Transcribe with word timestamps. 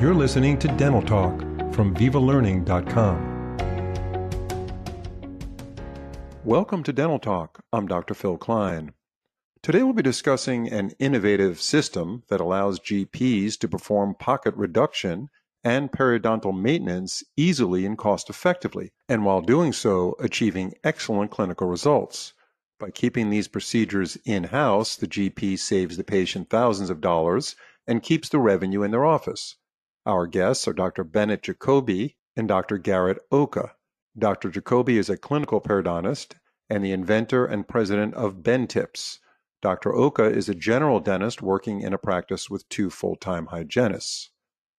You're 0.00 0.14
listening 0.14 0.58
to 0.60 0.68
Dental 0.78 1.02
Talk 1.02 1.40
from 1.74 1.94
VivaLearning.com. 1.94 3.58
Welcome 6.42 6.82
to 6.84 6.92
Dental 6.94 7.18
Talk. 7.18 7.62
I'm 7.70 7.86
Dr. 7.86 8.14
Phil 8.14 8.38
Klein. 8.38 8.94
Today 9.62 9.82
we'll 9.82 9.92
be 9.92 10.00
discussing 10.00 10.72
an 10.72 10.92
innovative 10.98 11.60
system 11.60 12.22
that 12.30 12.40
allows 12.40 12.80
GPs 12.80 13.58
to 13.58 13.68
perform 13.68 14.14
pocket 14.14 14.54
reduction 14.56 15.28
and 15.62 15.92
periodontal 15.92 16.58
maintenance 16.58 17.22
easily 17.36 17.84
and 17.84 17.98
cost 17.98 18.30
effectively, 18.30 18.92
and 19.06 19.26
while 19.26 19.42
doing 19.42 19.74
so, 19.74 20.16
achieving 20.18 20.72
excellent 20.82 21.30
clinical 21.30 21.66
results. 21.66 22.32
By 22.78 22.88
keeping 22.90 23.28
these 23.28 23.48
procedures 23.48 24.16
in 24.24 24.44
house, 24.44 24.96
the 24.96 25.06
GP 25.06 25.58
saves 25.58 25.98
the 25.98 26.04
patient 26.04 26.48
thousands 26.48 26.88
of 26.88 27.02
dollars 27.02 27.54
and 27.86 28.02
keeps 28.02 28.30
the 28.30 28.38
revenue 28.38 28.82
in 28.82 28.92
their 28.92 29.04
office. 29.04 29.56
Our 30.06 30.26
guests 30.26 30.66
are 30.66 30.72
Dr. 30.72 31.04
Bennett 31.04 31.42
Jacoby 31.42 32.16
and 32.34 32.48
Dr. 32.48 32.78
Garrett 32.78 33.18
Oka. 33.30 33.74
Dr. 34.18 34.48
Jacoby 34.48 34.96
is 34.96 35.10
a 35.10 35.18
clinical 35.18 35.60
periodontist 35.60 36.36
and 36.70 36.82
the 36.82 36.92
inventor 36.92 37.44
and 37.44 37.68
president 37.68 38.14
of 38.14 38.36
BenTips. 38.36 39.18
Dr. 39.60 39.94
Oka 39.94 40.24
is 40.24 40.48
a 40.48 40.54
general 40.54 41.00
dentist 41.00 41.42
working 41.42 41.82
in 41.82 41.92
a 41.92 41.98
practice 41.98 42.48
with 42.48 42.66
two 42.70 42.88
full 42.88 43.14
time 43.14 43.46
hygienists. 43.46 44.30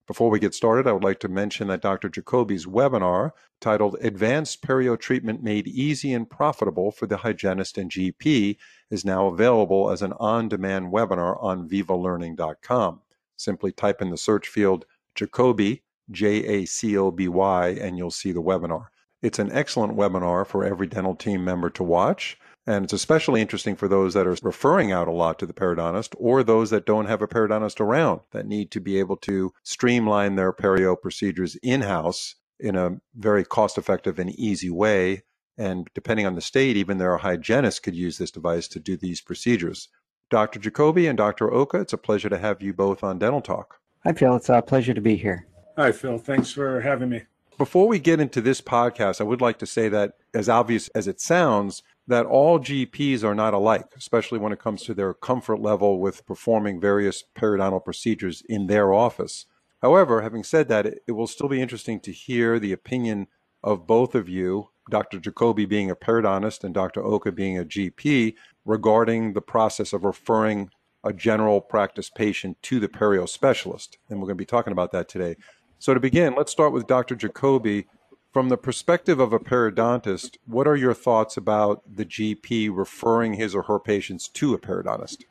Before 0.08 0.32
we 0.32 0.40
get 0.40 0.56
started, 0.56 0.88
I 0.88 0.94
would 0.94 1.04
like 1.04 1.20
to 1.20 1.28
mention 1.28 1.68
that 1.68 1.84
Dr. 1.84 2.10
Jacoby's 2.10 2.66
webinar, 2.66 3.32
titled 3.60 3.98
Advanced 4.02 4.64
Perio 4.64 5.00
Treatment 5.00 5.44
Made 5.44 5.68
Easy 5.68 6.14
and 6.14 6.28
Profitable 6.28 6.92
for 6.92 7.06
the 7.06 7.18
Hygienist 7.18 7.78
and 7.78 7.92
GP, 7.92 8.58
is 8.90 9.06
now 9.06 9.28
available 9.28 9.92
as 9.92 10.02
an 10.02 10.14
on 10.14 10.50
demand 10.50 10.92
webinar 10.92 11.42
on 11.44 11.70
vivalearning.com. 11.70 13.02
Simply 13.38 13.72
type 13.72 14.02
in 14.02 14.10
the 14.10 14.18
search 14.18 14.48
field 14.48 14.86
Jacoby, 15.16 15.84
J 16.10 16.46
A 16.46 16.66
C 16.66 16.98
O 16.98 17.12
B 17.12 17.27
Y, 17.27 17.70
and 17.70 17.98
you'll 17.98 18.12
see 18.12 18.32
the 18.32 18.41
webinar. 18.41 18.88
It's 19.22 19.40
an 19.40 19.52
excellent 19.52 19.96
webinar 19.96 20.46
for 20.48 20.63
every 20.63 20.88
dental 20.88 21.16
team 21.16 21.44
member 21.44 21.70
to 21.72 21.84
watch. 21.84 22.38
And 22.68 22.84
it's 22.84 22.94
especially 22.94 23.41
interesting 23.41 23.76
for 23.76 23.88
those 23.88 24.13
that 24.13 24.27
are 24.27 24.38
referring 24.44 24.91
out 24.91 25.08
a 25.08 25.12
lot 25.12 25.40
to 25.40 25.46
the 25.46 25.54
periodontist 25.54 26.13
or 26.18 26.44
those 26.44 26.70
that 26.70 26.85
don't 26.85 27.08
have 27.08 27.22
a 27.22 27.27
periodontist 27.27 27.80
around 27.80 28.22
that 28.32 28.46
need 28.46 28.70
to 28.72 28.80
be 28.80 29.00
able 29.00 29.18
to 29.18 29.52
streamline 29.63 30.35
their 30.35 30.54
perio 30.54 31.00
procedures 31.00 31.55
in 31.63 31.82
house 31.82 32.35
in 32.60 32.76
a 32.76 32.98
very 33.16 33.44
cost 33.44 33.78
effective 33.78 34.20
and 34.20 34.30
easy 34.40 34.70
way. 34.70 35.24
And 35.57 35.88
depending 35.96 36.26
on 36.26 36.35
the 36.35 36.41
state, 36.41 36.78
even 36.78 36.98
their 36.98 37.18
hygienist 37.18 37.84
could 37.84 37.96
use 37.96 38.18
this 38.18 38.32
device 38.32 38.68
to 38.70 38.80
do 38.80 38.96
these 38.96 39.22
procedures. 39.22 39.90
Dr. 40.30 40.60
Jacoby 40.60 41.07
and 41.07 41.18
Dr. 41.18 41.52
Oka, 41.52 41.82
it's 41.82 41.94
a 41.94 41.98
pleasure 41.98 42.30
to 42.30 42.38
have 42.38 42.62
you 42.62 42.74
both 42.74 43.04
on 43.04 43.20
Dental 43.20 43.41
Talk. 43.41 43.80
Hi, 44.04 44.13
Phil. 44.13 44.35
It's 44.35 44.49
a 44.49 44.63
pleasure 44.63 44.96
to 44.96 45.02
be 45.02 45.16
here. 45.16 45.46
Hi, 45.77 45.91
Phil. 45.91 46.18
Thanks 46.18 46.52
for 46.52 46.82
having 46.82 47.10
me. 47.10 47.21
Before 47.60 47.88
we 47.88 47.99
get 47.99 48.20
into 48.20 48.41
this 48.41 48.60
podcast, 48.60 49.21
I 49.21 49.26
would 49.26 49.41
like 49.41 49.60
to 49.60 49.68
say 49.68 49.90
that, 49.90 50.13
as 50.34 50.49
obvious 50.49 50.88
as 50.90 51.07
it 51.07 51.21
sounds, 51.21 51.84
that 52.07 52.26
all 52.26 52.60
GPs 52.60 53.24
are 53.24 53.35
not 53.35 53.54
alike, 53.54 53.85
especially 53.96 54.40
when 54.40 54.52
it 54.52 54.60
comes 54.60 54.82
to 54.84 54.96
their 54.96 55.13
comfort 55.13 55.62
level 55.62 55.99
with 55.99 56.26
performing 56.26 56.82
various 56.82 57.24
periodontal 57.35 57.85
procedures 57.85 58.41
in 58.49 58.66
their 58.66 58.91
office. 58.91 59.46
However, 59.84 60.24
having 60.24 60.44
said 60.44 60.68
that, 60.70 60.88
it, 60.88 61.04
it 61.07 61.12
will 61.12 61.27
still 61.27 61.48
be 61.48 61.62
interesting 61.62 61.99
to 61.99 62.12
hear 62.12 62.57
the 62.57 62.74
opinion 62.74 63.27
of 63.63 63.85
both 63.85 64.16
of 64.16 64.28
you, 64.28 64.69
Dr. 64.90 65.19
Jacoby 65.19 65.68
being 65.68 65.91
a 65.91 65.96
periodontist 65.96 66.63
and 66.63 66.74
Dr. 66.74 67.03
Oka 67.03 67.31
being 67.31 67.59
a 67.59 67.66
GP, 67.66 68.34
regarding 68.66 69.34
the 69.34 69.41
process 69.41 69.94
of 69.94 70.03
referring 70.03 70.72
a 71.03 71.13
general 71.13 71.62
practice 71.62 72.09
patient 72.09 72.62
to 72.63 72.80
the 72.80 72.88
perio 72.88 73.28
specialist. 73.28 73.97
And 74.09 74.19
we're 74.19 74.28
going 74.28 74.38
to 74.38 74.41
be 74.41 74.46
talking 74.46 74.74
about 74.74 74.91
that 74.91 75.09
today. 75.09 75.35
So, 75.80 75.94
to 75.94 76.00
begin, 76.00 76.35
let's 76.35 76.52
start 76.52 76.74
with 76.74 76.88
Dr. 76.88 77.16
Jacoby. 77.16 77.88
From 78.31 78.47
the 78.47 78.57
perspective 78.57 79.19
of 79.19 79.34
a 79.34 79.40
periodontist, 79.40 80.38
what 80.45 80.66
are 80.66 80.78
your 80.78 80.94
thoughts 80.94 81.35
about 81.35 81.84
the 81.85 82.06
GP 82.06 82.69
referring 82.73 83.34
his 83.34 83.53
or 83.53 83.63
her 83.63 83.78
patients 83.78 84.29
to 84.29 84.53
a 84.53 84.59
periodontist? 84.59 85.25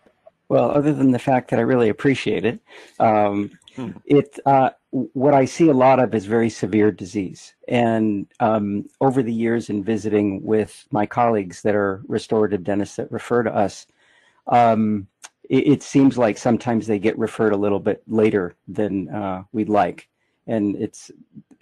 Well, 0.50 0.70
other 0.72 0.92
than 0.92 1.12
the 1.12 1.19
fact 1.19 1.48
that 1.50 1.58
I 1.58 1.62
really 1.62 1.88
appreciate 1.88 2.44
it, 2.44 2.60
um, 2.98 3.52
hmm. 3.76 3.92
it 4.04 4.38
uh, 4.44 4.70
what 4.91 5.32
I 5.32 5.44
see 5.44 5.69
a 5.69 5.75
lot 5.75 6.00
of 6.00 6.14
is 6.14 6.26
very 6.26 6.50
severe 6.50 6.91
disease. 6.91 7.54
And 7.69 8.26
um, 8.41 8.87
over 9.00 9.22
the 9.22 9.32
years, 9.32 9.70
in 9.70 9.84
visiting 9.84 10.42
with 10.42 10.87
my 10.91 11.06
colleagues 11.06 11.62
that 11.62 11.76
are 11.76 12.02
restorative 12.08 12.64
dentists 12.64 12.97
that 12.97 13.10
refer 13.12 13.44
to 13.44 13.54
us, 13.54 13.87
um, 14.48 15.06
it, 15.50 15.66
it, 15.66 15.83
seems 15.83 16.16
like 16.16 16.38
sometimes 16.38 16.87
they 16.87 16.99
get 16.99 17.19
referred 17.19 17.53
a 17.53 17.56
little 17.56 17.81
bit 17.81 18.03
later 18.06 18.55
than 18.69 19.09
uh, 19.09 19.43
we'd 19.53 19.69
like 19.69 20.09
and 20.47 20.77
it's 20.77 21.11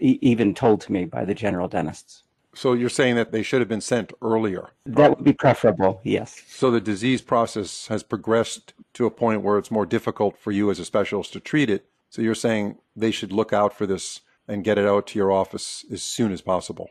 e- 0.00 0.18
even 0.22 0.54
told 0.54 0.80
to 0.82 0.92
me 0.92 1.04
by 1.04 1.24
the 1.24 1.34
general 1.34 1.68
dentists. 1.68 2.24
So 2.54 2.72
you're 2.72 2.88
saying 2.88 3.14
that 3.16 3.30
they 3.30 3.42
should 3.42 3.60
have 3.60 3.68
been 3.68 3.80
sent 3.80 4.12
earlier? 4.22 4.70
That 4.86 5.10
would 5.10 5.24
be 5.24 5.32
preferable, 5.32 6.00
yes. 6.02 6.42
So 6.48 6.70
the 6.70 6.80
disease 6.80 7.22
process 7.22 7.86
has 7.88 8.02
progressed 8.02 8.72
to 8.94 9.06
a 9.06 9.10
point 9.10 9.42
where 9.42 9.58
it's 9.58 9.70
more 9.70 9.86
difficult 9.86 10.38
for 10.38 10.50
you 10.50 10.70
as 10.70 10.80
a 10.80 10.84
specialist 10.84 11.32
to 11.34 11.40
treat 11.40 11.70
it. 11.70 11.86
So 12.10 12.22
you're 12.22 12.34
saying 12.34 12.78
they 12.96 13.10
should 13.10 13.32
look 13.32 13.52
out 13.52 13.74
for 13.74 13.86
this 13.86 14.20
and 14.48 14.64
get 14.64 14.78
it 14.78 14.86
out 14.86 15.06
to 15.08 15.18
your 15.18 15.30
office 15.30 15.84
as 15.92 16.02
soon 16.02 16.32
as 16.32 16.40
possible? 16.40 16.88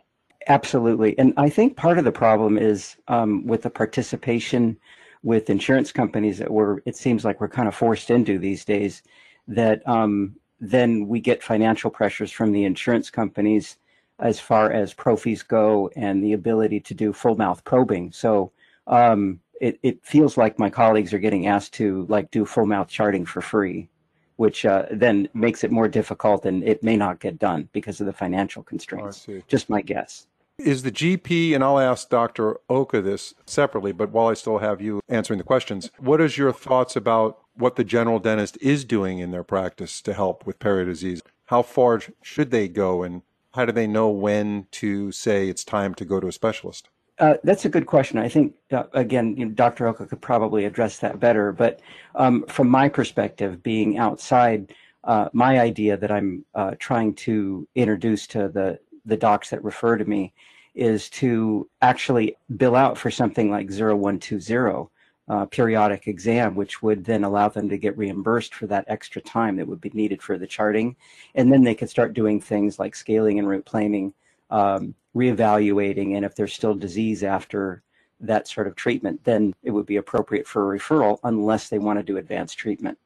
Absolutely. 0.47 1.18
And 1.18 1.34
I 1.35 1.50
think 1.50 1.75
part 1.75 1.97
of 1.97 2.06
the 2.06 2.12
problem 2.12 2.58
is 2.58 2.96
um, 3.08 3.46
with 3.46 3.64
the 3.64 3.69
participation 3.69 4.78
with 5.23 5.50
insurance 5.50 5.91
companies 5.91 6.38
that 6.38 6.51
we're, 6.51 6.79
it 6.85 6.95
seems 6.95 7.25
like 7.25 7.41
we're 7.41 7.47
kind 7.47 7.67
of 7.67 7.75
forced 7.75 8.09
into 8.09 8.38
these 8.38 8.63
days, 8.66 9.03
that 9.47 9.88
um, 9.88 10.35
then 10.59 11.07
we 11.07 11.19
get 11.19 11.44
financial 11.44 11.89
pressures 11.89 12.31
from 12.31 12.51
the 12.51 12.66
insurance 12.66 13.09
companies 13.09 13.78
as 14.19 14.39
far 14.39 14.72
as 14.72 14.94
pro 14.94 15.16
fees 15.16 15.44
go 15.44 15.89
and 15.95 16.23
the 16.23 16.33
ability 16.33 16.79
to 16.79 16.94
do 16.94 17.13
full 17.13 17.35
mouth 17.35 17.63
probing. 17.63 18.11
So 18.11 18.51
um, 18.88 19.39
it, 19.61 19.79
it 19.83 20.03
feels 20.03 20.38
like 20.38 20.57
my 20.57 20.69
colleagues 20.69 21.13
are 21.13 21.19
getting 21.19 21.47
asked 21.47 21.73
to 21.73 22.05
like 22.09 22.31
do 22.31 22.45
full 22.45 22.66
mouth 22.66 22.88
charting 22.88 23.25
for 23.25 23.41
free, 23.41 23.89
which 24.38 24.66
uh, 24.66 24.85
then 24.91 25.29
makes 25.34 25.63
it 25.63 25.72
more 25.72 25.88
difficult 25.88 26.45
and 26.45 26.63
it 26.63 26.84
may 26.84 26.97
not 26.97 27.19
get 27.19 27.38
done 27.38 27.69
because 27.73 27.99
of 27.99 28.07
the 28.07 28.13
financial 28.13 28.63
constraints. 28.63 29.25
Just 29.47 29.69
my 29.69 29.81
guess. 29.81 30.28
Is 30.59 30.81
the 30.81 30.91
GP, 30.91 31.53
and 31.53 31.63
I'll 31.63 31.79
ask 31.79 32.09
Dr. 32.09 32.57
Oka 32.68 33.01
this 33.01 33.35
separately, 33.45 33.91
but 33.91 34.09
while 34.09 34.28
I 34.28 34.34
still 34.34 34.57
have 34.57 34.81
you 34.81 35.01
answering 35.07 35.38
the 35.38 35.44
questions, 35.44 35.91
what 36.00 36.19
is 36.19 36.38
your 36.38 36.51
thoughts 36.51 36.95
about 36.95 37.40
what 37.57 37.75
the 37.75 37.84
general 37.84 38.19
dentist 38.19 38.57
is 38.62 38.85
doing 38.85 39.19
in 39.19 39.31
their 39.31 39.44
practice 39.44 40.01
to 40.01 40.13
help 40.13 40.46
with 40.46 40.59
perio 40.59 40.85
disease. 40.85 41.22
How 41.46 41.62
far 41.62 42.01
should 42.22 42.51
they 42.51 42.67
go, 42.67 43.03
and 43.03 43.22
how 43.53 43.66
do 43.66 43.72
they 43.72 43.88
know 43.88 44.09
when 44.09 44.67
to 44.72 45.12
say 45.12 45.50
it's 45.50 45.63
time 45.63 45.94
to 45.96 46.06
go 46.06 46.19
to 46.19 46.28
a 46.28 46.31
specialist? 46.31 46.90
Uh, 47.19 47.35
that's 47.44 47.66
a 47.66 47.69
good 47.69 47.88
question. 47.88 48.19
I 48.19 48.29
think, 48.29 48.53
uh, 48.72 48.84
again, 48.94 49.35
you 49.38 49.46
know, 49.46 49.51
Dr. 49.51 49.88
Oka 49.88 50.06
could 50.06 50.22
probably 50.22 50.66
address 50.66 51.00
that 51.00 51.19
better. 51.19 51.51
But 51.51 51.79
um, 52.13 52.46
from 52.47 52.69
my 52.69 52.90
perspective, 52.90 53.63
being 53.63 53.97
outside, 53.97 54.73
uh, 55.03 55.29
my 55.34 55.59
idea 55.59 55.97
that 55.97 56.12
I'm 56.12 56.46
uh, 56.53 56.75
trying 56.78 57.16
to 57.16 57.67
introduce 57.73 58.28
to 58.28 58.50
the, 58.50 58.79
the 59.07 59.18
docs 59.18 59.50
that 59.50 59.63
refer 59.63 59.97
to 59.97 60.06
me 60.06 60.34
is 60.75 61.09
to 61.09 61.68
actually 61.81 62.38
bill 62.57 62.75
out 62.75 62.97
for 62.97 63.09
something 63.09 63.50
like 63.50 63.72
0120 63.72 64.90
uh, 65.29 65.45
periodic 65.47 66.07
exam, 66.07 66.56
which 66.56 66.81
would 66.81 67.03
then 67.03 67.23
allow 67.23 67.50
them 67.50 67.67
to 67.67 67.78
get 67.78 67.97
reimbursed 67.97 68.53
for 68.53 68.67
that 68.67 68.85
extra 68.88 69.22
time 69.22 69.57
that 69.57 69.67
would 69.67 69.81
be 69.81 69.91
needed 69.94 70.22
for 70.22 70.38
the 70.38 70.47
charting. 70.47 70.96
And 71.35 71.51
then 71.51 71.63
they 71.63 71.75
could 71.75 71.90
start 71.90 72.13
doing 72.13 72.40
things 72.40 72.79
like 72.79 72.96
scaling 72.96 73.40
and 73.40 73.47
root 73.47 73.66
planing, 73.66 74.13
um, 74.50 74.94
reevaluating, 75.16 76.16
and 76.16 76.23
if 76.23 76.35
there's 76.35 76.53
still 76.53 76.75
disease 76.75 77.23
after 77.23 77.81
that 78.19 78.47
sort 78.47 78.67
of 78.67 78.75
treatment, 78.75 79.23
then 79.23 79.53
it 79.63 79.72
would 79.72 79.85
be 79.85 79.97
appropriate 79.97 80.47
for 80.47 80.73
a 80.73 80.79
referral 80.79 81.19
unless 81.23 81.69
they 81.69 81.79
want 81.79 82.00
to 82.00 82.03
do 82.03 82.17
advanced 82.17 82.57
treatment. 82.57 82.97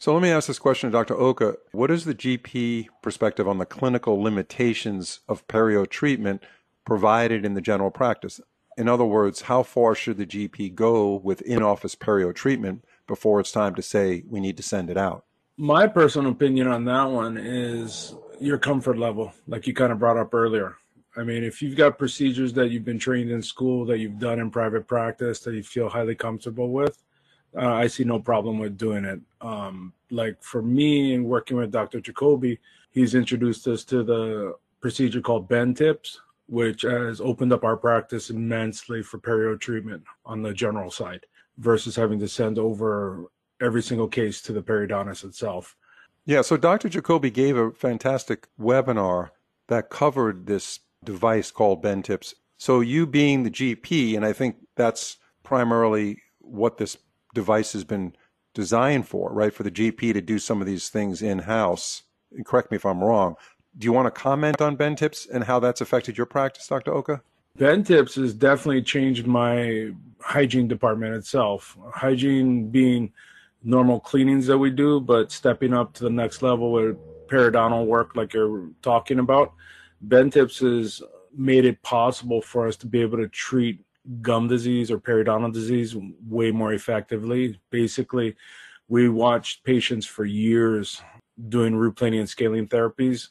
So 0.00 0.14
let 0.14 0.22
me 0.22 0.30
ask 0.30 0.48
this 0.48 0.58
question 0.58 0.90
to 0.90 0.92
Dr. 0.92 1.14
Oka. 1.14 1.56
What 1.72 1.90
is 1.90 2.06
the 2.06 2.14
GP 2.14 2.86
perspective 3.02 3.46
on 3.46 3.58
the 3.58 3.66
clinical 3.66 4.18
limitations 4.18 5.20
of 5.28 5.46
perio 5.46 5.86
treatment 5.86 6.42
provided 6.86 7.44
in 7.44 7.52
the 7.52 7.60
general 7.60 7.90
practice? 7.90 8.40
In 8.78 8.88
other 8.88 9.04
words, 9.04 9.42
how 9.42 9.62
far 9.62 9.94
should 9.94 10.16
the 10.16 10.24
GP 10.24 10.74
go 10.74 11.16
with 11.16 11.42
in 11.42 11.62
office 11.62 11.94
perio 11.94 12.34
treatment 12.34 12.82
before 13.06 13.40
it's 13.40 13.52
time 13.52 13.74
to 13.74 13.82
say 13.82 14.24
we 14.26 14.40
need 14.40 14.56
to 14.56 14.62
send 14.62 14.88
it 14.88 14.96
out? 14.96 15.26
My 15.58 15.86
personal 15.86 16.32
opinion 16.32 16.66
on 16.68 16.86
that 16.86 17.10
one 17.10 17.36
is 17.36 18.14
your 18.40 18.56
comfort 18.56 18.96
level, 18.96 19.34
like 19.48 19.66
you 19.66 19.74
kind 19.74 19.92
of 19.92 19.98
brought 19.98 20.16
up 20.16 20.32
earlier. 20.32 20.78
I 21.14 21.24
mean, 21.24 21.44
if 21.44 21.60
you've 21.60 21.76
got 21.76 21.98
procedures 21.98 22.54
that 22.54 22.70
you've 22.70 22.86
been 22.86 22.98
trained 22.98 23.30
in 23.30 23.42
school, 23.42 23.84
that 23.84 23.98
you've 23.98 24.18
done 24.18 24.38
in 24.38 24.50
private 24.50 24.86
practice, 24.88 25.40
that 25.40 25.52
you 25.52 25.62
feel 25.62 25.90
highly 25.90 26.14
comfortable 26.14 26.70
with, 26.70 27.02
uh, 27.56 27.74
I 27.74 27.86
see 27.86 28.04
no 28.04 28.18
problem 28.18 28.58
with 28.58 28.78
doing 28.78 29.04
it. 29.04 29.20
Um, 29.40 29.92
like 30.10 30.42
for 30.42 30.62
me, 30.62 31.14
and 31.14 31.24
working 31.24 31.56
with 31.56 31.70
Dr. 31.70 32.00
Jacoby, 32.00 32.58
he's 32.90 33.14
introduced 33.14 33.66
us 33.66 33.84
to 33.84 34.02
the 34.02 34.54
procedure 34.80 35.20
called 35.20 35.48
bend 35.48 35.76
tips, 35.76 36.20
which 36.46 36.82
has 36.82 37.20
opened 37.20 37.52
up 37.52 37.64
our 37.64 37.76
practice 37.76 38.30
immensely 38.30 39.02
for 39.02 39.18
perio 39.18 39.58
treatment 39.58 40.02
on 40.24 40.42
the 40.42 40.52
general 40.52 40.90
side 40.90 41.26
versus 41.58 41.94
having 41.94 42.18
to 42.18 42.28
send 42.28 42.58
over 42.58 43.26
every 43.60 43.82
single 43.82 44.08
case 44.08 44.40
to 44.42 44.52
the 44.52 44.62
periodontist 44.62 45.24
itself. 45.24 45.76
Yeah, 46.26 46.42
so 46.42 46.56
Dr. 46.56 46.88
Jacoby 46.88 47.30
gave 47.30 47.56
a 47.56 47.70
fantastic 47.70 48.48
webinar 48.60 49.30
that 49.68 49.90
covered 49.90 50.46
this 50.46 50.80
device 51.04 51.50
called 51.50 51.82
bend 51.82 52.04
tips. 52.04 52.34
So 52.56 52.80
you 52.80 53.06
being 53.06 53.42
the 53.42 53.50
GP, 53.50 54.16
and 54.16 54.24
I 54.24 54.32
think 54.32 54.56
that's 54.76 55.16
primarily 55.42 56.20
what 56.40 56.76
this 56.76 56.96
device 57.34 57.72
has 57.72 57.84
been 57.84 58.14
designed 58.54 59.06
for, 59.08 59.32
right? 59.32 59.52
For 59.52 59.62
the 59.62 59.70
GP 59.70 60.12
to 60.12 60.20
do 60.20 60.38
some 60.38 60.60
of 60.60 60.66
these 60.66 60.88
things 60.88 61.22
in 61.22 61.40
house. 61.40 62.02
Correct 62.44 62.70
me 62.70 62.76
if 62.76 62.86
I'm 62.86 63.02
wrong. 63.02 63.36
Do 63.78 63.84
you 63.84 63.92
want 63.92 64.06
to 64.06 64.20
comment 64.20 64.60
on 64.60 64.76
BenTips 64.76 65.30
and 65.30 65.44
how 65.44 65.60
that's 65.60 65.80
affected 65.80 66.16
your 66.16 66.26
practice, 66.26 66.66
Dr. 66.66 66.92
Oka? 66.92 67.22
BenTips 67.58 68.14
has 68.16 68.34
definitely 68.34 68.82
changed 68.82 69.26
my 69.26 69.92
hygiene 70.20 70.68
department 70.68 71.14
itself. 71.14 71.76
Hygiene 71.92 72.68
being 72.68 73.12
normal 73.62 74.00
cleanings 74.00 74.46
that 74.46 74.58
we 74.58 74.70
do, 74.70 75.00
but 75.00 75.30
stepping 75.30 75.74
up 75.74 75.92
to 75.94 76.04
the 76.04 76.10
next 76.10 76.42
level 76.42 76.72
with 76.72 76.96
periodontal 77.28 77.86
work, 77.86 78.16
like 78.16 78.32
you're 78.32 78.68
talking 78.82 79.18
about. 79.18 79.52
BenTips 80.08 80.60
has 80.60 81.02
made 81.36 81.64
it 81.64 81.80
possible 81.82 82.42
for 82.42 82.66
us 82.66 82.76
to 82.76 82.86
be 82.86 83.00
able 83.00 83.18
to 83.18 83.28
treat 83.28 83.84
gum 84.22 84.48
disease 84.48 84.90
or 84.90 84.98
periodontal 84.98 85.52
disease 85.52 85.96
way 86.26 86.50
more 86.50 86.72
effectively. 86.72 87.60
Basically, 87.70 88.34
we 88.88 89.08
watched 89.08 89.64
patients 89.64 90.06
for 90.06 90.24
years 90.24 91.00
doing 91.48 91.74
root 91.74 91.96
planing 91.96 92.20
and 92.20 92.28
scaling 92.28 92.66
therapies 92.66 93.28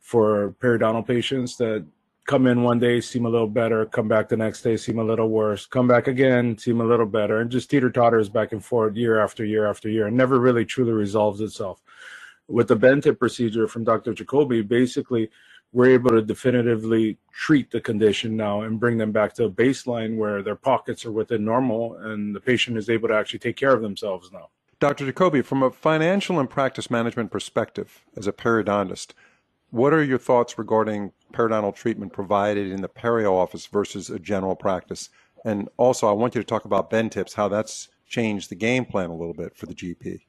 for 0.00 0.54
periodontal 0.60 1.06
patients 1.06 1.56
that 1.56 1.86
come 2.26 2.46
in 2.46 2.62
one 2.62 2.78
day, 2.78 3.00
seem 3.00 3.26
a 3.26 3.28
little 3.28 3.48
better, 3.48 3.84
come 3.86 4.08
back 4.08 4.28
the 4.28 4.36
next 4.36 4.62
day, 4.62 4.76
seem 4.76 4.98
a 4.98 5.04
little 5.04 5.28
worse, 5.28 5.66
come 5.66 5.88
back 5.88 6.06
again, 6.06 6.56
seem 6.56 6.80
a 6.80 6.84
little 6.84 7.06
better, 7.06 7.40
and 7.40 7.50
just 7.50 7.70
teeter 7.70 7.90
totters 7.90 8.28
back 8.28 8.52
and 8.52 8.64
forth 8.64 8.96
year 8.96 9.20
after 9.20 9.44
year 9.44 9.68
after 9.68 9.88
year, 9.88 10.06
and 10.06 10.16
never 10.16 10.38
really 10.38 10.64
truly 10.64 10.92
resolves 10.92 11.40
itself. 11.40 11.82
With 12.48 12.68
the 12.68 12.76
BenTip 12.76 13.18
procedure 13.18 13.66
from 13.66 13.84
Dr. 13.84 14.14
Jacoby, 14.14 14.62
basically, 14.62 15.30
we're 15.72 15.90
able 15.90 16.10
to 16.10 16.22
definitively 16.22 17.18
treat 17.32 17.70
the 17.70 17.80
condition 17.80 18.36
now 18.36 18.62
and 18.62 18.78
bring 18.78 18.98
them 18.98 19.10
back 19.10 19.32
to 19.34 19.44
a 19.44 19.50
baseline 19.50 20.16
where 20.16 20.42
their 20.42 20.56
pockets 20.56 21.06
are 21.06 21.12
within 21.12 21.44
normal 21.44 21.96
and 21.96 22.34
the 22.34 22.40
patient 22.40 22.76
is 22.76 22.90
able 22.90 23.08
to 23.08 23.14
actually 23.14 23.38
take 23.38 23.56
care 23.56 23.74
of 23.74 23.80
themselves 23.80 24.30
now. 24.32 24.48
Dr. 24.80 25.06
Jacoby, 25.06 25.42
from 25.42 25.62
a 25.62 25.70
financial 25.70 26.40
and 26.40 26.50
practice 26.50 26.90
management 26.90 27.30
perspective, 27.30 28.04
as 28.16 28.26
a 28.26 28.32
periodontist, 28.32 29.12
what 29.70 29.94
are 29.94 30.02
your 30.02 30.18
thoughts 30.18 30.58
regarding 30.58 31.12
periodontal 31.32 31.74
treatment 31.74 32.12
provided 32.12 32.70
in 32.70 32.82
the 32.82 32.88
perio 32.88 33.32
office 33.32 33.66
versus 33.66 34.10
a 34.10 34.18
general 34.18 34.56
practice? 34.56 35.08
And 35.44 35.68
also, 35.78 36.08
I 36.08 36.12
want 36.12 36.34
you 36.34 36.42
to 36.42 36.46
talk 36.46 36.66
about 36.66 36.90
BenTips, 36.90 37.34
how 37.34 37.48
that's 37.48 37.88
changed 38.06 38.50
the 38.50 38.54
game 38.54 38.84
plan 38.84 39.08
a 39.08 39.16
little 39.16 39.32
bit 39.32 39.56
for 39.56 39.66
the 39.66 39.74
GP. 39.74 40.20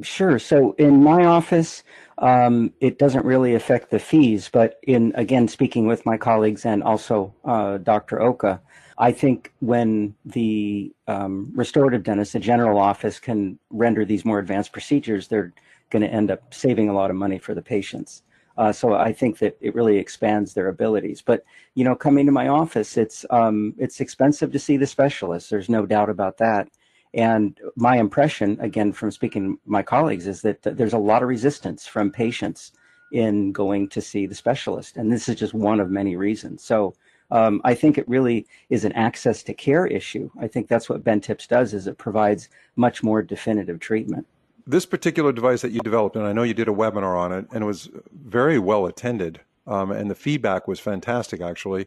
Sure. 0.00 0.38
So 0.38 0.72
in 0.78 1.02
my 1.02 1.26
office, 1.26 1.82
um, 2.18 2.72
it 2.80 2.98
doesn't 2.98 3.26
really 3.26 3.54
affect 3.54 3.90
the 3.90 3.98
fees, 3.98 4.48
but 4.50 4.78
in 4.84 5.12
again 5.16 5.48
speaking 5.48 5.86
with 5.86 6.06
my 6.06 6.16
colleagues 6.16 6.64
and 6.64 6.82
also 6.82 7.34
uh, 7.44 7.76
Dr. 7.76 8.22
Oka, 8.22 8.60
I 8.96 9.12
think 9.12 9.52
when 9.60 10.14
the 10.24 10.92
um, 11.08 11.52
restorative 11.54 12.04
dentist, 12.04 12.32
the 12.32 12.38
general 12.40 12.78
office, 12.78 13.18
can 13.20 13.58
render 13.70 14.04
these 14.06 14.24
more 14.24 14.38
advanced 14.38 14.72
procedures, 14.72 15.28
they're 15.28 15.52
going 15.90 16.02
to 16.02 16.08
end 16.08 16.30
up 16.30 16.54
saving 16.54 16.88
a 16.88 16.94
lot 16.94 17.10
of 17.10 17.16
money 17.16 17.38
for 17.38 17.54
the 17.54 17.62
patients. 17.62 18.22
Uh, 18.56 18.72
so 18.72 18.94
I 18.94 19.12
think 19.12 19.38
that 19.38 19.56
it 19.60 19.74
really 19.74 19.98
expands 19.98 20.54
their 20.54 20.68
abilities. 20.68 21.20
But 21.20 21.44
you 21.74 21.84
know, 21.84 21.94
coming 21.94 22.24
to 22.26 22.32
my 22.32 22.48
office, 22.48 22.96
it's 22.96 23.26
um, 23.28 23.74
it's 23.76 24.00
expensive 24.00 24.52
to 24.52 24.58
see 24.58 24.78
the 24.78 24.86
specialist. 24.86 25.50
There's 25.50 25.68
no 25.68 25.84
doubt 25.84 26.08
about 26.08 26.38
that. 26.38 26.68
And 27.14 27.58
my 27.76 27.96
impression, 27.96 28.58
again, 28.60 28.92
from 28.92 29.10
speaking 29.10 29.58
my 29.66 29.82
colleagues, 29.82 30.26
is 30.26 30.42
that 30.42 30.62
there's 30.62 30.92
a 30.92 30.98
lot 30.98 31.22
of 31.22 31.28
resistance 31.28 31.86
from 31.86 32.10
patients 32.10 32.72
in 33.12 33.52
going 33.52 33.88
to 33.88 34.00
see 34.00 34.26
the 34.26 34.34
specialist, 34.34 34.96
and 34.96 35.12
this 35.12 35.28
is 35.28 35.36
just 35.36 35.54
one 35.54 35.80
of 35.80 35.90
many 35.90 36.16
reasons. 36.16 36.62
So. 36.62 36.94
Um, 37.30 37.62
I 37.64 37.74
think 37.74 37.96
it 37.96 38.06
really 38.06 38.46
is 38.68 38.84
an 38.84 38.92
access 38.92 39.42
to 39.44 39.54
care 39.54 39.86
issue. 39.86 40.28
I 40.38 40.46
think 40.46 40.68
that's 40.68 40.90
what 40.90 41.02
BenTips 41.02 41.48
does 41.48 41.72
is 41.72 41.86
it 41.86 41.96
provides 41.96 42.50
much 42.76 43.02
more 43.02 43.22
definitive 43.22 43.80
treatment 43.80 44.26
this 44.66 44.86
particular 44.86 45.32
device 45.32 45.62
that 45.62 45.72
you 45.72 45.80
developed, 45.80 46.16
and 46.16 46.26
I 46.26 46.32
know 46.32 46.42
you 46.42 46.54
did 46.54 46.68
a 46.68 46.72
webinar 46.72 47.18
on 47.18 47.32
it, 47.32 47.46
and 47.52 47.62
it 47.62 47.66
was 47.66 47.90
very 48.12 48.58
well 48.58 48.86
attended, 48.86 49.40
um, 49.66 49.90
and 49.90 50.10
the 50.10 50.14
feedback 50.14 50.68
was 50.68 50.80
fantastic, 50.80 51.40
actually. 51.40 51.86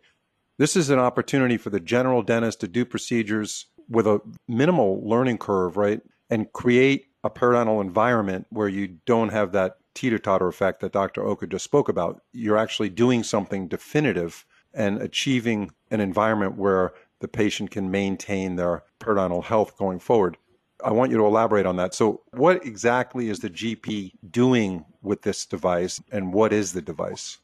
This 0.57 0.75
is 0.75 0.89
an 0.89 0.99
opportunity 0.99 1.57
for 1.57 1.69
the 1.69 1.79
general 1.79 2.21
dentist 2.21 2.61
to 2.61 2.67
do 2.67 2.85
procedures 2.85 3.65
with 3.89 4.07
a 4.07 4.21
minimal 4.47 5.01
learning 5.07 5.37
curve, 5.37 5.77
right? 5.77 6.01
And 6.29 6.51
create 6.53 7.07
a 7.23 7.29
periodontal 7.29 7.81
environment 7.81 8.47
where 8.49 8.67
you 8.67 8.87
don't 9.05 9.29
have 9.29 9.51
that 9.53 9.77
teeter 9.93 10.19
totter 10.19 10.47
effect 10.47 10.81
that 10.81 10.91
Dr. 10.91 11.23
Oka 11.23 11.47
just 11.47 11.63
spoke 11.63 11.89
about. 11.89 12.21
You're 12.33 12.57
actually 12.57 12.89
doing 12.89 13.23
something 13.23 13.67
definitive 13.67 14.45
and 14.73 15.01
achieving 15.01 15.71
an 15.89 16.01
environment 16.01 16.57
where 16.57 16.93
the 17.19 17.27
patient 17.27 17.71
can 17.71 17.89
maintain 17.89 18.55
their 18.55 18.83
periodontal 18.99 19.43
health 19.43 19.77
going 19.77 19.99
forward. 19.99 20.37
I 20.83 20.91
want 20.91 21.11
you 21.11 21.17
to 21.17 21.25
elaborate 21.25 21.65
on 21.65 21.77
that. 21.77 21.95
So, 21.95 22.21
what 22.31 22.63
exactly 22.65 23.29
is 23.29 23.39
the 23.39 23.49
GP 23.49 24.11
doing 24.29 24.85
with 25.01 25.21
this 25.21 25.45
device, 25.45 26.01
and 26.11 26.33
what 26.33 26.51
is 26.51 26.73
the 26.73 26.81
device? 26.81 27.37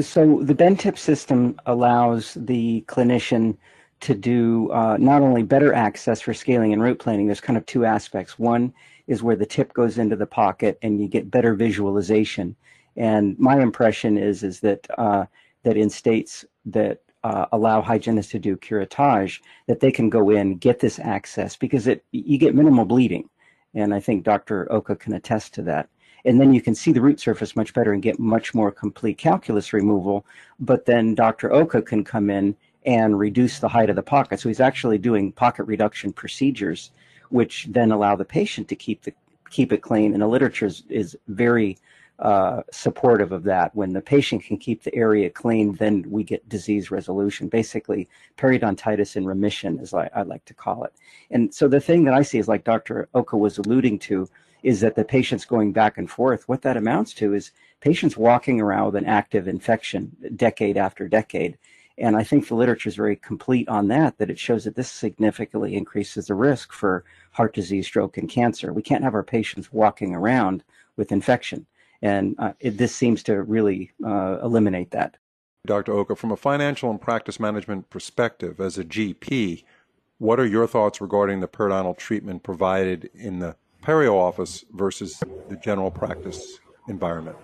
So, 0.00 0.40
the 0.42 0.54
BenTip 0.54 0.96
system 0.96 1.58
allows 1.66 2.34
the 2.34 2.84
clinician 2.86 3.56
to 4.00 4.14
do 4.14 4.70
uh, 4.72 4.96
not 4.98 5.22
only 5.22 5.42
better 5.42 5.72
access 5.72 6.20
for 6.20 6.34
scaling 6.34 6.72
and 6.72 6.82
root 6.82 6.98
planing, 6.98 7.26
There's 7.26 7.40
kind 7.40 7.56
of 7.56 7.66
two 7.66 7.84
aspects. 7.84 8.38
One 8.38 8.72
is 9.06 9.22
where 9.22 9.36
the 9.36 9.46
tip 9.46 9.72
goes 9.72 9.98
into 9.98 10.16
the 10.16 10.26
pocket, 10.26 10.78
and 10.82 11.00
you 11.00 11.08
get 11.08 11.30
better 11.30 11.54
visualization. 11.54 12.56
And 12.96 13.38
my 13.38 13.60
impression 13.60 14.18
is 14.18 14.42
is 14.42 14.60
that 14.60 14.86
uh, 14.98 15.26
that 15.62 15.76
in 15.76 15.90
states 15.90 16.44
that 16.66 17.00
uh, 17.24 17.46
allow 17.52 17.80
hygienists 17.80 18.30
to 18.30 18.38
do 18.38 18.56
curettage, 18.56 19.40
that 19.66 19.80
they 19.80 19.90
can 19.90 20.08
go 20.08 20.30
in, 20.30 20.56
get 20.58 20.78
this 20.78 20.98
access 20.98 21.56
because 21.56 21.86
it 21.86 22.04
you 22.12 22.38
get 22.38 22.54
minimal 22.54 22.84
bleeding. 22.84 23.28
And 23.74 23.92
I 23.92 24.00
think 24.00 24.24
Dr. 24.24 24.70
Oka 24.72 24.96
can 24.96 25.12
attest 25.12 25.52
to 25.54 25.62
that. 25.62 25.88
And 26.24 26.40
then 26.40 26.52
you 26.52 26.60
can 26.60 26.74
see 26.74 26.92
the 26.92 27.00
root 27.00 27.20
surface 27.20 27.54
much 27.54 27.74
better 27.74 27.92
and 27.92 28.02
get 28.02 28.18
much 28.18 28.54
more 28.54 28.72
complete 28.72 29.18
calculus 29.18 29.72
removal. 29.72 30.24
But 30.58 30.86
then 30.86 31.14
Dr. 31.14 31.52
Oka 31.52 31.82
can 31.82 32.04
come 32.04 32.30
in 32.30 32.56
and 32.86 33.18
reduce 33.18 33.58
the 33.58 33.68
height 33.68 33.90
of 33.90 33.96
the 33.96 34.02
pocket. 34.02 34.40
So 34.40 34.48
he's 34.48 34.60
actually 34.60 34.98
doing 34.98 35.32
pocket 35.32 35.64
reduction 35.64 36.12
procedures, 36.12 36.92
which 37.30 37.66
then 37.70 37.90
allow 37.90 38.16
the 38.16 38.24
patient 38.24 38.68
to 38.68 38.76
keep 38.76 39.02
the 39.02 39.12
keep 39.50 39.72
it 39.72 39.82
clean. 39.82 40.12
And 40.12 40.22
the 40.22 40.26
literature 40.26 40.66
is, 40.66 40.82
is 40.88 41.16
very 41.28 41.78
uh, 42.18 42.62
supportive 42.72 43.32
of 43.32 43.44
that. 43.44 43.74
When 43.74 43.92
the 43.92 44.00
patient 44.00 44.44
can 44.44 44.56
keep 44.56 44.82
the 44.82 44.94
area 44.94 45.28
clean, 45.30 45.74
then 45.74 46.04
we 46.08 46.24
get 46.24 46.48
disease 46.48 46.90
resolution. 46.90 47.48
Basically, 47.48 48.08
periodontitis 48.38 49.16
in 49.16 49.26
remission, 49.26 49.78
as 49.80 49.92
I, 49.92 50.08
I 50.14 50.22
like 50.22 50.44
to 50.46 50.54
call 50.54 50.84
it. 50.84 50.92
And 51.30 51.54
so 51.54 51.68
the 51.68 51.80
thing 51.80 52.04
that 52.04 52.14
I 52.14 52.22
see 52.22 52.38
is 52.38 52.48
like 52.48 52.64
Dr. 52.64 53.08
Oka 53.14 53.36
was 53.36 53.58
alluding 53.58 53.98
to, 54.00 54.28
is 54.62 54.80
that 54.80 54.96
the 54.96 55.04
patient's 55.04 55.44
going 55.44 55.72
back 55.72 55.98
and 55.98 56.10
forth. 56.10 56.48
What 56.48 56.62
that 56.62 56.76
amounts 56.76 57.12
to 57.14 57.34
is 57.34 57.52
patients 57.80 58.16
walking 58.16 58.60
around 58.60 58.86
with 58.86 58.96
an 58.96 59.06
active 59.06 59.46
infection 59.46 60.16
decade 60.34 60.76
after 60.76 61.08
decade. 61.08 61.58
And 61.98 62.16
I 62.16 62.24
think 62.24 62.46
the 62.46 62.54
literature 62.54 62.88
is 62.88 62.96
very 62.96 63.16
complete 63.16 63.68
on 63.68 63.88
that, 63.88 64.18
that 64.18 64.30
it 64.30 64.38
shows 64.38 64.64
that 64.64 64.76
this 64.76 64.90
significantly 64.90 65.74
increases 65.74 66.26
the 66.26 66.34
risk 66.34 66.72
for 66.72 67.04
heart 67.32 67.54
disease, 67.54 67.86
stroke, 67.86 68.18
and 68.18 68.28
cancer. 68.28 68.72
We 68.72 68.82
can't 68.82 69.04
have 69.04 69.14
our 69.14 69.22
patients 69.22 69.72
walking 69.72 70.14
around 70.14 70.62
with 70.96 71.10
infection. 71.10 71.66
And 72.02 72.34
uh, 72.38 72.52
it, 72.60 72.76
this 72.76 72.94
seems 72.94 73.22
to 73.24 73.42
really 73.42 73.92
uh, 74.04 74.38
eliminate 74.42 74.90
that. 74.90 75.16
Dr. 75.64 75.92
Oka, 75.92 76.16
from 76.16 76.32
a 76.32 76.36
financial 76.36 76.90
and 76.90 77.00
practice 77.00 77.40
management 77.40 77.88
perspective, 77.90 78.60
as 78.60 78.78
a 78.78 78.84
GP, 78.84 79.64
what 80.18 80.38
are 80.38 80.46
your 80.46 80.66
thoughts 80.66 81.00
regarding 81.00 81.40
the 81.40 81.48
periodontal 81.48 81.96
treatment 81.96 82.42
provided 82.42 83.10
in 83.14 83.38
the 83.38 83.56
perio 83.82 84.14
office 84.14 84.64
versus 84.72 85.22
the 85.48 85.56
general 85.56 85.90
practice 85.90 86.58
environment? 86.88 87.36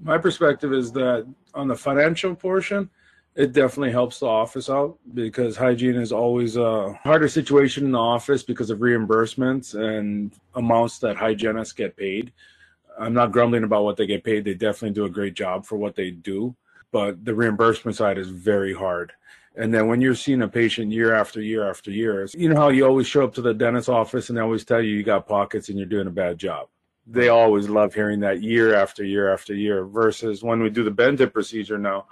My 0.00 0.18
perspective 0.18 0.72
is 0.72 0.92
that 0.92 1.26
on 1.54 1.68
the 1.68 1.76
financial 1.76 2.34
portion, 2.34 2.90
it 3.36 3.52
definitely 3.52 3.92
helps 3.92 4.18
the 4.18 4.26
office 4.26 4.70
out 4.70 4.98
because 5.12 5.58
hygiene 5.58 5.96
is 5.96 6.10
always 6.10 6.56
a 6.56 6.94
harder 7.02 7.28
situation 7.28 7.84
in 7.84 7.92
the 7.92 7.98
office 7.98 8.42
because 8.42 8.70
of 8.70 8.78
reimbursements 8.78 9.74
and 9.74 10.32
amounts 10.54 10.98
that 11.00 11.18
hygienists 11.18 11.72
get 11.72 11.98
paid. 11.98 12.32
I'm 12.98 13.12
not 13.12 13.32
grumbling 13.32 13.64
about 13.64 13.84
what 13.84 13.98
they 13.98 14.06
get 14.06 14.24
paid. 14.24 14.44
They 14.44 14.54
definitely 14.54 14.94
do 14.94 15.04
a 15.04 15.10
great 15.10 15.34
job 15.34 15.66
for 15.66 15.76
what 15.76 15.94
they 15.94 16.10
do, 16.10 16.56
but 16.90 17.26
the 17.26 17.34
reimbursement 17.34 17.98
side 17.98 18.16
is 18.16 18.30
very 18.30 18.72
hard. 18.72 19.12
And 19.54 19.72
then 19.72 19.86
when 19.86 20.00
you're 20.00 20.14
seeing 20.14 20.40
a 20.40 20.48
patient 20.48 20.90
year 20.90 21.14
after 21.14 21.42
year 21.42 21.68
after 21.68 21.90
year, 21.90 22.26
you 22.32 22.48
know 22.48 22.56
how 22.56 22.68
you 22.70 22.86
always 22.86 23.06
show 23.06 23.24
up 23.24 23.34
to 23.34 23.42
the 23.42 23.52
dentist's 23.52 23.90
office 23.90 24.30
and 24.30 24.38
they 24.38 24.42
always 24.42 24.64
tell 24.64 24.80
you 24.80 24.94
you 24.94 25.02
got 25.02 25.28
pockets 25.28 25.68
and 25.68 25.76
you're 25.76 25.86
doing 25.86 26.06
a 26.06 26.10
bad 26.10 26.38
job. 26.38 26.68
They 27.06 27.28
always 27.28 27.68
love 27.68 27.92
hearing 27.92 28.20
that 28.20 28.42
year 28.42 28.74
after 28.74 29.04
year 29.04 29.32
after 29.32 29.54
year. 29.54 29.84
Versus 29.84 30.42
when 30.42 30.62
we 30.62 30.70
do 30.70 30.84
the 30.84 30.90
BenTip 30.90 31.32
procedure 31.32 31.78
now, 31.78 32.06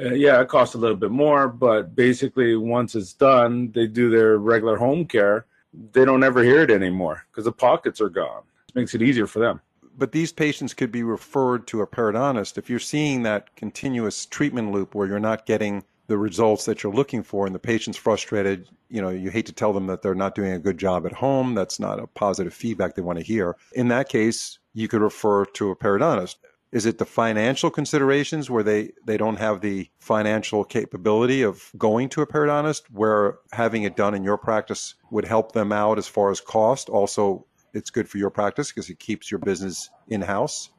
uh, 0.00 0.14
yeah, 0.14 0.40
it 0.40 0.48
costs 0.48 0.74
a 0.74 0.78
little 0.78 0.96
bit 0.96 1.10
more, 1.10 1.48
but 1.48 1.94
basically 1.94 2.56
once 2.56 2.94
it's 2.94 3.12
done, 3.12 3.70
they 3.72 3.86
do 3.86 4.10
their 4.10 4.38
regular 4.38 4.76
home 4.76 5.04
care. 5.06 5.46
They 5.92 6.04
don't 6.04 6.24
ever 6.24 6.42
hear 6.42 6.62
it 6.62 6.70
anymore 6.70 7.24
because 7.30 7.44
the 7.44 7.52
pockets 7.52 8.00
are 8.00 8.08
gone. 8.08 8.42
It 8.68 8.74
makes 8.74 8.94
it 8.94 9.02
easier 9.02 9.26
for 9.26 9.38
them 9.38 9.60
but 9.96 10.12
these 10.12 10.32
patients 10.32 10.74
could 10.74 10.90
be 10.90 11.02
referred 11.02 11.66
to 11.66 11.82
a 11.82 11.86
periodontist 11.86 12.58
if 12.58 12.70
you're 12.70 12.78
seeing 12.78 13.22
that 13.22 13.54
continuous 13.56 14.26
treatment 14.26 14.72
loop 14.72 14.94
where 14.94 15.06
you're 15.06 15.20
not 15.20 15.46
getting 15.46 15.84
the 16.06 16.18
results 16.18 16.64
that 16.64 16.82
you're 16.82 16.92
looking 16.92 17.22
for 17.22 17.46
and 17.46 17.54
the 17.54 17.60
patient's 17.60 17.98
frustrated 17.98 18.68
you 18.88 19.00
know 19.00 19.08
you 19.08 19.30
hate 19.30 19.46
to 19.46 19.52
tell 19.52 19.72
them 19.72 19.86
that 19.86 20.02
they're 20.02 20.14
not 20.14 20.34
doing 20.34 20.52
a 20.52 20.58
good 20.58 20.78
job 20.78 21.06
at 21.06 21.12
home 21.12 21.54
that's 21.54 21.78
not 21.78 21.98
a 21.98 22.06
positive 22.06 22.52
feedback 22.52 22.94
they 22.94 23.02
want 23.02 23.18
to 23.18 23.24
hear 23.24 23.56
in 23.72 23.88
that 23.88 24.08
case 24.08 24.58
you 24.74 24.88
could 24.88 25.02
refer 25.02 25.44
to 25.44 25.70
a 25.70 25.76
periodontist 25.76 26.36
is 26.72 26.86
it 26.86 26.96
the 26.96 27.04
financial 27.04 27.70
considerations 27.70 28.48
where 28.48 28.62
they, 28.62 28.92
they 29.04 29.18
don't 29.18 29.36
have 29.36 29.60
the 29.60 29.88
financial 29.98 30.64
capability 30.64 31.42
of 31.42 31.70
going 31.76 32.08
to 32.08 32.22
a 32.22 32.26
periodontist 32.26 32.84
where 32.90 33.38
having 33.52 33.82
it 33.82 33.94
done 33.94 34.14
in 34.14 34.24
your 34.24 34.38
practice 34.38 34.94
would 35.10 35.26
help 35.26 35.52
them 35.52 35.70
out 35.70 35.98
as 35.98 36.08
far 36.08 36.30
as 36.30 36.40
cost? 36.40 36.88
Also, 36.88 37.46
it's 37.74 37.90
good 37.90 38.08
for 38.08 38.16
your 38.16 38.30
practice 38.30 38.70
because 38.70 38.88
it 38.88 38.98
keeps 38.98 39.30
your 39.30 39.38
business 39.38 39.90
in 40.08 40.22
house. 40.22 40.70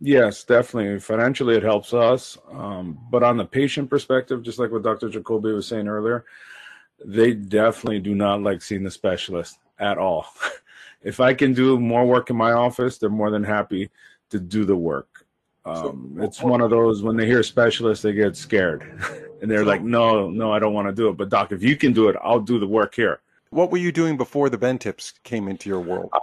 Yes, 0.00 0.42
definitely. 0.42 0.98
Financially, 0.98 1.56
it 1.56 1.62
helps 1.62 1.94
us. 1.94 2.36
Um, 2.50 2.98
but 3.10 3.22
on 3.22 3.36
the 3.36 3.44
patient 3.44 3.88
perspective, 3.88 4.42
just 4.42 4.58
like 4.58 4.72
what 4.72 4.82
Dr. 4.82 5.08
Jacoby 5.08 5.52
was 5.52 5.68
saying 5.68 5.86
earlier, 5.86 6.24
they 7.04 7.34
definitely 7.34 8.00
do 8.00 8.14
not 8.14 8.42
like 8.42 8.62
seeing 8.62 8.82
the 8.82 8.90
specialist 8.90 9.58
at 9.78 9.96
all. 9.96 10.26
if 11.02 11.20
I 11.20 11.34
can 11.34 11.54
do 11.54 11.78
more 11.78 12.04
work 12.04 12.30
in 12.30 12.36
my 12.36 12.52
office, 12.52 12.98
they're 12.98 13.08
more 13.08 13.30
than 13.30 13.44
happy 13.44 13.90
to 14.30 14.40
do 14.40 14.64
the 14.64 14.76
work. 14.76 15.25
Um, 15.66 16.16
it's 16.20 16.40
one 16.40 16.60
of 16.60 16.70
those 16.70 17.02
when 17.02 17.16
they 17.16 17.26
hear 17.26 17.42
specialists, 17.42 18.02
they 18.02 18.12
get 18.12 18.36
scared, 18.36 18.82
and 19.42 19.50
they're 19.50 19.64
like, 19.64 19.82
"No, 19.82 20.30
no, 20.30 20.52
I 20.52 20.60
don't 20.60 20.72
want 20.72 20.86
to 20.86 20.94
do 20.94 21.08
it." 21.08 21.16
But 21.16 21.28
doc, 21.28 21.50
if 21.50 21.62
you 21.62 21.76
can 21.76 21.92
do 21.92 22.08
it, 22.08 22.16
I'll 22.22 22.40
do 22.40 22.60
the 22.60 22.66
work 22.66 22.94
here. 22.94 23.20
What 23.50 23.72
were 23.72 23.78
you 23.78 23.90
doing 23.90 24.16
before 24.16 24.48
the 24.48 24.58
bend 24.58 24.80
tips 24.80 25.14
came 25.24 25.48
into 25.48 25.68
your 25.68 25.80
world? 25.80 26.10
Uh, 26.12 26.20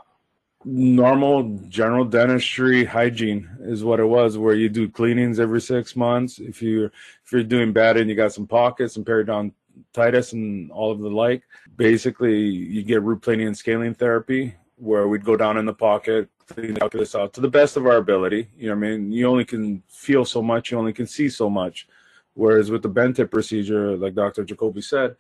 normal 0.64 1.58
general 1.68 2.06
dentistry 2.06 2.86
hygiene 2.86 3.50
is 3.62 3.84
what 3.84 4.00
it 4.00 4.06
was, 4.06 4.38
where 4.38 4.56
you 4.56 4.70
do 4.70 4.88
cleanings 4.88 5.42
every 5.42 5.60
six 5.60 5.96
months. 5.96 6.40
If 6.40 6.62
you're 6.62 6.86
if 7.26 7.32
you're 7.32 7.44
doing 7.44 7.74
bad 7.74 7.98
and 7.98 8.10
you 8.10 8.16
got 8.16 8.34
some 8.34 8.48
pockets 8.48 8.96
and 8.96 9.06
periodontitis 9.06 10.32
and 10.32 10.72
all 10.72 10.92
of 10.92 11.00
the 11.00 11.10
like, 11.10 11.44
basically 11.76 12.40
you 12.40 12.82
get 12.82 13.04
root 13.04 13.22
planing 13.22 13.48
and 13.48 13.58
scaling 13.58 13.94
therapy, 13.94 14.56
where 14.78 15.08
we'd 15.08 15.26
go 15.26 15.36
down 15.36 15.58
in 15.58 15.66
the 15.66 15.74
pocket, 15.74 16.30
the 16.48 16.74
calculus 16.74 17.16
out 17.16 17.34
to 17.34 17.42
the 17.42 17.48
best 17.48 17.78
of 17.78 17.86
our 17.86 17.98
ability. 17.98 18.50
You 18.58 18.68
know, 18.68 18.74
I 18.74 18.76
mean, 18.76 19.12
you 19.12 19.28
only 19.28 19.46
can 19.46 19.84
feel 19.88 20.26
so 20.26 20.42
much, 20.42 20.72
you 20.72 20.78
only 20.78 20.94
can 20.94 21.08
see 21.08 21.30
so 21.30 21.50
much. 21.50 21.88
Whereas 22.36 22.72
with 22.72 22.82
the 22.82 22.90
bent 22.90 23.16
tip 23.16 23.32
procedure, 23.32 23.96
like 23.96 24.16
Dr. 24.16 24.44
Jacoby 24.44 24.82
said, 24.82 25.16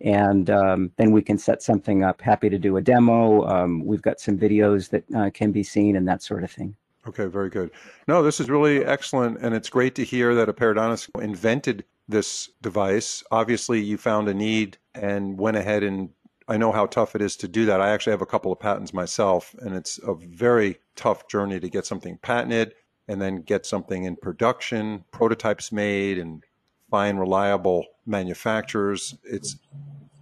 And 0.00 0.50
um, 0.50 0.90
then 0.96 1.12
we 1.12 1.22
can 1.22 1.38
set 1.38 1.62
something 1.62 2.02
up. 2.04 2.20
Happy 2.20 2.50
to 2.50 2.58
do 2.58 2.76
a 2.76 2.82
demo. 2.82 3.46
Um, 3.46 3.86
we've 3.86 4.02
got 4.02 4.20
some 4.20 4.38
videos 4.38 4.90
that 4.90 5.04
uh, 5.14 5.30
can 5.32 5.52
be 5.52 5.62
seen 5.62 5.96
and 5.96 6.06
that 6.08 6.22
sort 6.22 6.44
of 6.44 6.50
thing. 6.50 6.76
Okay, 7.06 7.24
very 7.26 7.48
good. 7.48 7.70
No, 8.08 8.22
this 8.22 8.40
is 8.40 8.50
really 8.50 8.84
excellent, 8.84 9.38
and 9.40 9.54
it's 9.54 9.70
great 9.70 9.94
to 9.94 10.04
hear 10.04 10.34
that 10.34 10.48
a 10.48 10.52
periodontist 10.52 11.08
invented 11.22 11.84
this 12.08 12.50
device. 12.62 13.22
Obviously, 13.30 13.80
you 13.80 13.96
found 13.96 14.28
a 14.28 14.34
need 14.34 14.76
and 14.94 15.38
went 15.38 15.56
ahead 15.56 15.84
and 15.84 16.10
I 16.48 16.56
know 16.56 16.70
how 16.70 16.86
tough 16.86 17.14
it 17.14 17.22
is 17.22 17.36
to 17.38 17.48
do 17.48 17.66
that. 17.66 17.80
I 17.80 17.90
actually 17.90 18.12
have 18.12 18.22
a 18.22 18.26
couple 18.26 18.52
of 18.52 18.60
patents 18.60 18.94
myself, 18.94 19.54
and 19.60 19.74
it's 19.74 19.98
a 20.06 20.14
very 20.14 20.78
tough 20.94 21.28
journey 21.28 21.58
to 21.58 21.68
get 21.68 21.86
something 21.86 22.18
patented 22.18 22.74
and 23.08 23.20
then 23.20 23.42
get 23.42 23.66
something 23.66 24.04
in 24.04 24.16
production, 24.16 25.04
prototypes 25.10 25.72
made, 25.72 26.18
and 26.18 26.44
find 26.90 27.18
reliable 27.18 27.84
manufacturers. 28.04 29.16
It's 29.24 29.56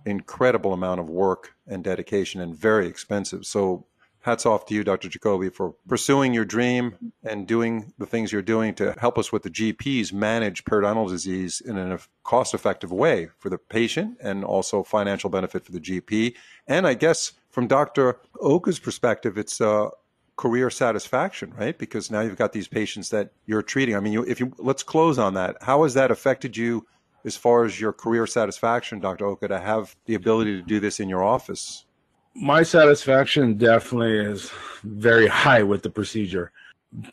incredible 0.07 0.73
amount 0.73 1.00
of 1.00 1.09
work 1.09 1.54
and 1.66 1.85
dedication 1.85 2.40
and 2.40 2.57
very 2.57 2.87
expensive. 2.87 3.47
So 3.47 3.87
hats 4.25 4.47
off 4.47 4.64
to 4.64 4.75
you, 4.75 4.83
Dr. 4.83 5.11
Jacoby, 5.11 5.50
for 5.50 5.75
pursuing 5.87 6.33
your 6.33 6.47
dream 6.47 7.12
and 7.23 7.47
doing 7.47 7.93
the 7.99 8.07
things 8.07 8.33
you're 8.33 8.40
doing 8.40 8.75
to 8.75 8.95
help 8.99 9.19
us 9.19 9.31
with 9.31 9.43
the 9.43 9.50
GPs 9.50 10.14
manage 10.14 10.64
periodontal 10.64 11.11
disease 11.11 11.61
in 11.61 11.76
a 11.76 11.99
cost 12.23 12.54
effective 12.54 12.90
way 12.90 13.28
for 13.38 13.50
the 13.50 13.59
patient 13.59 14.16
and 14.23 14.43
also 14.43 14.83
financial 14.83 15.28
benefit 15.28 15.62
for 15.66 15.73
the 15.73 15.81
GP. 15.81 16.35
And 16.66 16.87
I 16.87 16.95
guess 16.95 17.33
from 17.50 17.66
Dr. 17.66 18.19
Oka's 18.40 18.78
perspective, 18.78 19.37
it's 19.37 19.61
uh, 19.61 19.90
career 20.37 20.71
satisfaction, 20.71 21.52
right? 21.59 21.76
Because 21.76 22.11
now 22.11 22.23
you've 22.23 22.38
got 22.38 22.54
these 22.54 22.66
patients 22.66 23.11
that 23.11 23.31
you're 23.45 23.62
treating. 23.62 23.95
I 23.95 24.00
mean, 24.00 24.14
you, 24.14 24.25
if 24.25 24.40
you 24.40 24.54
let's 24.57 24.83
close 24.83 25.19
on 25.19 25.35
that. 25.35 25.59
How 25.61 25.83
has 25.83 25.93
that 25.95 26.11
affected 26.11 26.57
you 26.57 26.87
as 27.26 27.37
far 27.37 27.66
as 27.66 27.78
your 27.78 27.93
career 27.93 28.26
satisfaction, 28.26 29.00
Dr. 29.00 29.26
Oka, 29.26 29.49
to 29.49 29.61
have 29.61 29.95
the 30.07 30.14
ability 30.14 30.57
to 30.57 30.62
do 30.62 30.81
this 30.81 30.99
in 30.99 31.11
your 31.11 31.23
office? 31.23 31.85
My 32.35 32.64
satisfaction 32.64 33.57
definitely 33.57 34.19
is 34.19 34.50
very 34.83 35.29
high 35.29 35.62
with 35.62 35.83
the 35.83 35.91
procedure. 35.91 36.50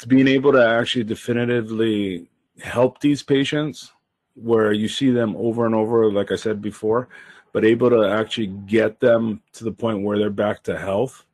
Being 0.08 0.28
able 0.28 0.52
to 0.52 0.66
actually 0.66 1.04
definitively 1.04 2.28
help 2.60 3.00
these 3.00 3.22
patients 3.22 3.92
where 4.36 4.74
you 4.74 4.88
see 4.88 5.12
them 5.12 5.36
over 5.36 5.66
and 5.66 5.76
over, 5.76 6.12
like 6.12 6.32
I 6.32 6.36
said 6.36 6.62
before, 6.62 7.08
but 7.54 7.66
able 7.66 7.90
to 7.90 8.04
actually 8.04 8.48
get 8.48 9.00
them 9.00 9.42
to 9.54 9.64
the 9.64 9.72
point 9.72 10.04
where 10.04 10.18
they're 10.18 10.30
back 10.30 10.64
to 10.64 10.78
health 10.78 11.26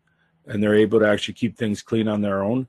and 0.47 0.61
they're 0.61 0.75
able 0.75 0.99
to 0.99 1.07
actually 1.07 1.35
keep 1.35 1.57
things 1.57 1.81
clean 1.81 2.07
on 2.07 2.21
their 2.21 2.43
own. 2.43 2.67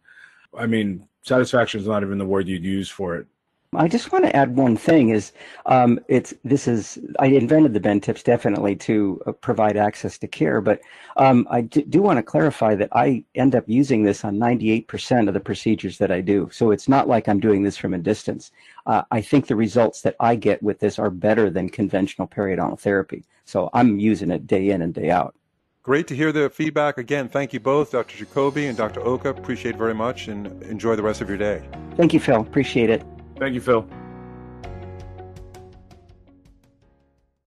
I 0.57 0.67
mean, 0.67 1.09
satisfaction 1.23 1.81
is 1.81 1.87
not 1.87 2.03
even 2.03 2.19
the 2.19 2.27
word 2.27 2.47
you'd 2.47 2.65
use 2.65 2.89
for 2.89 3.17
it. 3.17 3.27
I 3.75 3.87
just 3.87 4.13
want 4.13 4.25
to 4.25 4.35
add 4.35 4.57
one 4.57 4.79
thing 4.79 5.11
is 5.11 5.33
um, 5.67 6.01
it's 6.09 6.33
this 6.43 6.67
is 6.67 6.99
I 7.19 7.27
invented 7.27 7.75
the 7.75 7.81
bend 7.81 8.03
tips 8.03 8.23
definitely 8.23 8.75
to 8.77 9.21
uh, 9.27 9.33
provide 9.33 9.77
access 9.77 10.17
to 10.19 10.27
care, 10.27 10.63
but 10.63 10.81
um, 11.19 11.47
I 11.51 11.61
do, 11.61 11.83
do, 11.83 12.01
want 12.01 12.17
to 12.17 12.23
clarify 12.23 12.75
that 12.77 12.89
I 12.93 13.25
end 13.35 13.55
up 13.55 13.65
using 13.67 14.05
this 14.05 14.25
on 14.25 14.39
98% 14.39 15.29
of 15.29 15.35
the 15.35 15.41
procedures 15.41 15.99
that 15.99 16.11
I 16.11 16.23
do. 16.23 16.49
So 16.51 16.71
it's 16.71 16.89
not 16.89 17.09
like 17.09 17.29
I'm 17.29 17.41
doing 17.41 17.63
this 17.63 17.77
from 17.77 17.93
a 17.93 17.99
distance. 17.99 18.53
Uh, 18.87 19.03
I 19.11 19.21
think 19.21 19.49
the 19.49 19.57
results 19.57 20.01
that 20.01 20.17
I 20.19 20.35
get 20.35 20.63
with 20.63 20.79
this 20.79 20.99
are 20.99 21.11
better 21.11 21.51
than 21.51 21.69
conventional 21.69 22.27
periodontal 22.27 22.81
therapy. 22.81 23.25
So 23.45 23.69
I'm 23.75 23.99
using 23.99 24.31
it 24.31 24.47
day 24.47 24.71
in 24.71 24.81
and 24.81 24.95
day 24.95 25.11
out. 25.11 25.35
Great 25.83 26.07
to 26.09 26.17
hear 26.17 26.33
the 26.33 26.49
feedback. 26.49 26.97
Again, 26.97 27.29
thank 27.29 27.53
you 27.53 27.61
both, 27.61 27.93
Dr. 27.93 28.17
Jacoby 28.17 28.67
and 28.67 28.79
Dr. 28.79 29.01
Oka. 29.01 29.31
Appreciate 29.31 29.75
it 29.75 29.79
very 29.79 29.95
much 29.95 30.29
and 30.29 30.63
enjoy 30.63 30.97
the 30.97 31.03
rest 31.03 31.21
of 31.21 31.29
your 31.29 31.39
day. 31.39 31.63
Thank 31.97 32.15
you, 32.15 32.21
Phil. 32.21 32.41
Appreciate 32.41 32.89
it. 32.89 33.05
Thank 33.39 33.55
you, 33.55 33.61
Phil. 33.61 34.08